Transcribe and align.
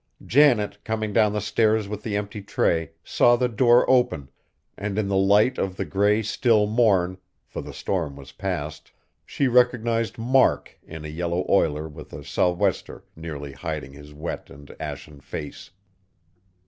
Janet, 0.25 0.83
coming 0.83 1.13
down 1.13 1.31
the 1.33 1.39
stairs 1.41 1.87
with 1.87 2.01
the 2.01 2.17
empty 2.17 2.41
tray, 2.41 2.89
saw 3.03 3.35
the 3.35 3.47
door 3.47 3.87
open, 3.87 4.31
and 4.75 4.97
in 4.97 5.07
the 5.07 5.15
light 5.15 5.59
of 5.59 5.75
the 5.77 5.85
gray, 5.85 6.23
still 6.23 6.65
morn, 6.65 7.19
for 7.45 7.61
the 7.61 7.71
storm 7.71 8.15
was 8.15 8.31
past, 8.31 8.91
she 9.27 9.47
recognized 9.47 10.17
Mark 10.17 10.75
in 10.87 11.05
a 11.05 11.07
yellow 11.07 11.45
oiler 11.47 11.87
with 11.87 12.13
a 12.13 12.23
sou'wester 12.23 13.03
nearly 13.15 13.51
hiding 13.51 13.93
his 13.93 14.11
wet 14.11 14.49
and 14.49 14.75
ashen 14.79 15.19
face. 15.21 15.69